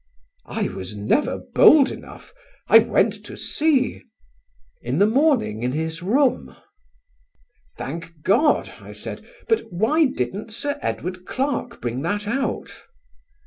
I 0.47 0.67
was 0.67 0.97
never 0.97 1.37
bold 1.37 1.91
enough. 1.91 2.33
I 2.67 2.79
went 2.79 3.13
to 3.23 3.37
see 3.37 4.01
in 4.81 4.97
the 4.97 5.05
morning 5.05 5.61
in 5.61 5.73
his 5.73 6.01
room." 6.01 6.55
"Thank 7.77 8.23
God," 8.23 8.73
I 8.81 8.93
said, 8.93 9.23
"but 9.47 9.71
why 9.71 10.05
didn't 10.05 10.53
Sir 10.53 10.79
Edward 10.81 11.27
Clarke 11.27 11.79
bring 11.81 12.01
that 12.01 12.27
out?" 12.27 12.73